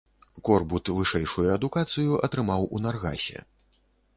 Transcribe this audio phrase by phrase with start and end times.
[0.47, 3.39] Корбут вышэйшую адукацыю атрымаў у наргасе.